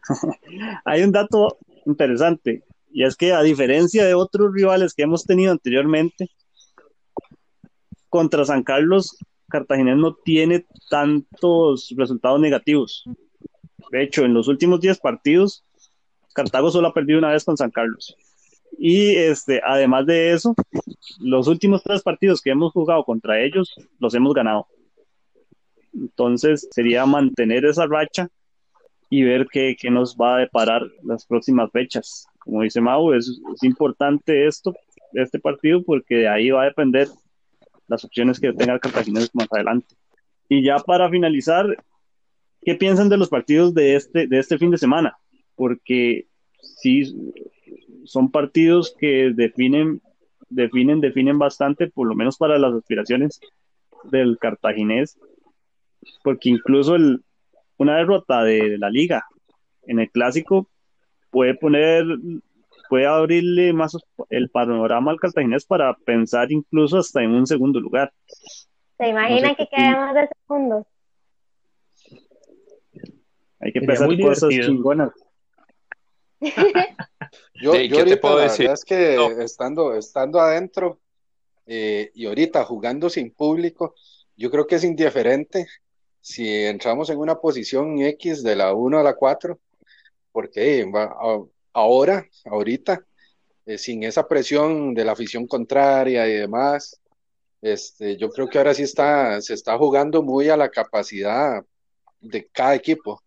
[0.84, 5.52] Hay un dato interesante y es que a diferencia de otros rivales que hemos tenido
[5.52, 6.30] anteriormente,
[8.08, 9.18] contra San Carlos,
[9.48, 13.04] Cartagena no tiene tantos resultados negativos.
[13.90, 15.64] De hecho, en los últimos 10 partidos,
[16.34, 18.16] Cartago solo ha perdido una vez con San Carlos.
[18.78, 20.54] Y este, además de eso,
[21.20, 24.66] los últimos tres partidos que hemos jugado contra ellos los hemos ganado.
[25.92, 28.28] Entonces sería mantener esa racha
[29.08, 32.26] y ver qué, qué nos va a deparar las próximas fechas.
[32.38, 34.74] Como dice Mau, es, es, importante esto,
[35.12, 37.08] este partido, porque de ahí va a depender
[37.88, 39.94] las opciones que tenga el Cartaginés más adelante.
[40.48, 41.66] Y ya para finalizar,
[42.62, 45.16] ¿qué piensan de los partidos de este, de este fin de semana?
[45.54, 46.26] Porque
[46.60, 47.32] sí,
[48.04, 50.00] son partidos que definen,
[50.48, 53.40] definen, definen bastante, por lo menos para las aspiraciones
[54.04, 55.18] del cartaginés,
[56.22, 57.22] porque incluso el,
[57.78, 59.24] una derrota de la liga
[59.86, 60.68] en el clásico
[61.30, 62.04] puede poner,
[62.88, 63.96] puede abrirle más
[64.30, 68.12] el panorama al cartaginés para pensar incluso hasta en un segundo lugar.
[68.96, 70.86] ¿Se imagina que quedamos de segundos?
[73.60, 75.10] Hay que pensar cosas chingonas.
[76.40, 81.00] yo, yo ahorita, la verdad es que estando, estando adentro
[81.66, 83.94] eh, y ahorita jugando sin público,
[84.36, 85.66] yo creo que es indiferente
[86.26, 89.60] si entramos en una posición X de la 1 a la 4,
[90.32, 90.84] porque
[91.72, 93.06] ahora, ahorita,
[93.64, 97.00] eh, sin esa presión de la afición contraria y demás,
[97.62, 101.64] este, yo creo que ahora sí está, se está jugando muy a la capacidad
[102.20, 103.22] de cada equipo.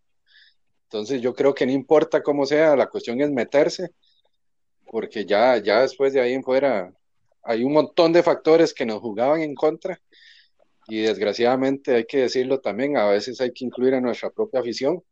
[0.84, 3.92] Entonces yo creo que no importa cómo sea, la cuestión es meterse,
[4.90, 6.92] porque ya, ya después de ahí en fuera
[7.42, 9.98] hay un montón de factores que nos jugaban en contra
[10.90, 15.02] y desgraciadamente hay que decirlo también, a veces hay que incluir a nuestra propia afición,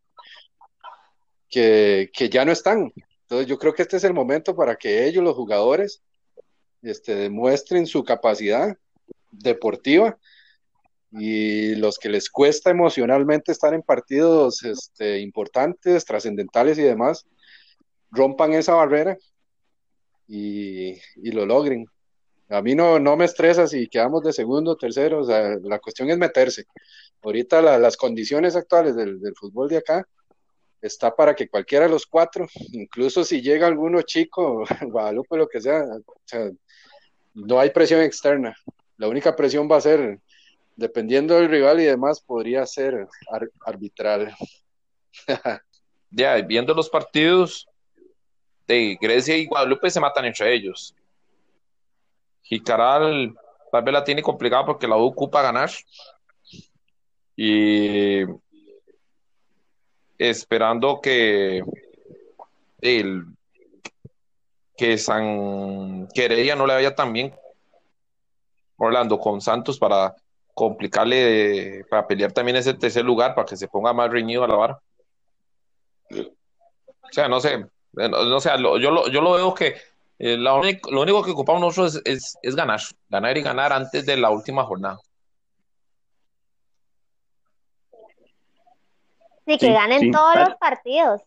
[1.48, 2.92] que, que ya no están.
[3.22, 6.02] Entonces yo creo que este es el momento para que ellos, los jugadores,
[6.82, 8.76] este, demuestren su capacidad
[9.30, 10.18] deportiva
[11.10, 17.26] y los que les cuesta emocionalmente estar en partidos este, importantes, trascendentales y demás,
[18.10, 19.16] rompan esa barrera
[20.26, 21.86] y, lo logren.
[22.50, 26.10] A mí no, no me estresa si quedamos de segundo, tercero, o sea, la cuestión
[26.10, 26.64] es meterse.
[27.22, 30.06] Ahorita las condiciones actuales del, fútbol de acá
[30.80, 35.60] está para que cualquiera de los cuatro, incluso si llega alguno chico, Guadalupe, lo que
[35.60, 36.50] sea, o sea,
[37.34, 38.56] no hay presión externa.
[38.96, 40.20] La única presión va a ser
[40.78, 43.08] dependiendo del rival y demás, podría ser
[43.66, 44.32] arbitral.
[46.10, 47.68] ya, viendo los partidos
[48.66, 50.94] de Grecia y Guadalupe se matan entre ellos.
[52.48, 53.34] Jicaral
[53.70, 55.70] tal vez la tiene complicada porque la U ocupa ganar.
[57.36, 58.22] Y
[60.16, 61.62] esperando que
[62.80, 63.26] el
[64.76, 67.34] que San Queredia no le vaya tan bien
[68.76, 70.14] Orlando con Santos para
[70.54, 74.56] complicarle para pelear también ese tercer lugar para que se ponga más reñido a la
[74.56, 74.80] vara.
[76.10, 79.76] O sea, no sé, no, sé, yo, lo, yo lo veo que
[80.18, 80.60] eh, lo
[81.02, 84.98] único que ocupamos nosotros es, es, ganar, ganar y ganar antes de la última jornada.
[89.46, 91.22] Sí, que ganen todos los partidos.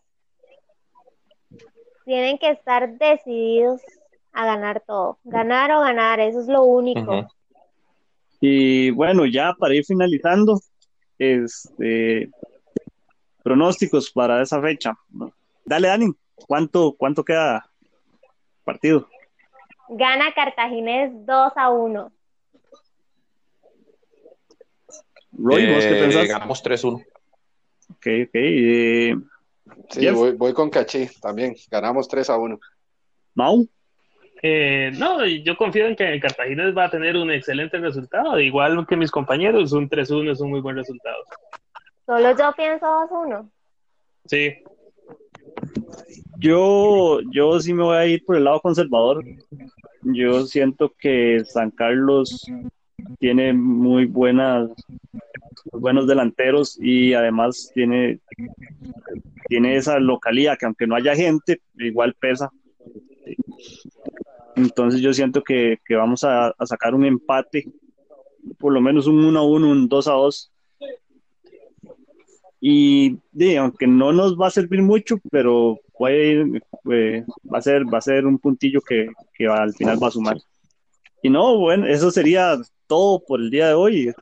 [2.04, 3.80] Tienen que estar decididos
[4.32, 5.18] a ganar todo.
[5.24, 7.26] Ganar o ganar, eso es lo único.
[8.40, 10.60] Y bueno, ya para ir finalizando,
[11.18, 12.30] este
[13.42, 14.92] pronósticos para esa fecha.
[15.64, 16.12] Dale, Dani,
[16.46, 17.71] ¿cuánto, cuánto queda
[18.62, 19.08] partido?
[19.88, 22.12] Gana Cartaginés 2 a 1.
[25.32, 26.28] Roy, ¿vos qué eh, pensás?
[26.28, 26.94] Ganamos 3-1.
[26.94, 28.34] Ok, ok.
[28.34, 29.14] Eh,
[29.90, 31.54] sí, voy, voy, con Cachi también.
[31.70, 32.58] Ganamos 3 a 1.
[33.34, 33.66] ¿Mau?
[34.42, 38.96] Eh, no, yo confío en que Cartaginés va a tener un excelente resultado, igual que
[38.96, 41.22] mis compañeros, un 3-1 es un muy buen resultado.
[42.04, 43.50] Solo yo pienso 2-1.
[44.26, 44.54] Sí.
[46.42, 49.24] Yo, yo sí me voy a ir por el lado conservador.
[50.02, 52.44] Yo siento que San Carlos
[53.18, 54.70] tiene muy buenas
[55.72, 58.20] buenos delanteros y además tiene
[59.48, 62.50] tiene esa localidad que aunque no haya gente igual pesa
[64.56, 67.66] entonces yo siento que, vamos a, sacar un empate,
[68.58, 70.52] por lo menos un 1 a 1, un 2 a 2.
[72.64, 73.18] Y
[73.58, 78.02] aunque no nos va a servir mucho, pero puede eh, va, a ser, va a
[78.02, 79.08] ser un puntillo que,
[79.48, 80.36] al final va a sumar.
[81.24, 82.56] Y no, bueno, eso sería
[82.86, 84.14] todo por el día de hoy.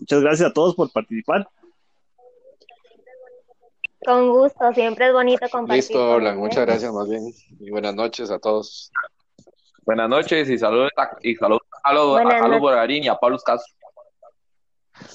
[0.00, 1.48] Muchas gracias a todos por participar.
[4.04, 5.84] Con gusto, siempre es bonito compartir.
[5.84, 8.90] Listo, muchas gracias más bien y buenas noches a todos.
[9.84, 10.90] Buenas noches y saludos
[11.22, 13.72] y saludos a los a y a Pablo Castro.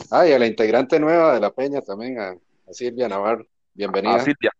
[0.09, 2.33] Ah, y a la integrante nueva de la Peña también, a,
[2.71, 3.45] Silvia Navarro.
[3.73, 4.15] Bienvenida.
[4.15, 4.51] A Silvia.